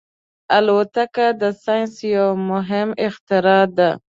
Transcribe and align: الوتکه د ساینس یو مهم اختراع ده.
الوتکه 0.57 1.27
د 1.41 1.43
ساینس 1.63 1.95
یو 2.15 2.29
مهم 2.51 2.89
اختراع 3.05 3.63
ده. 3.77 3.89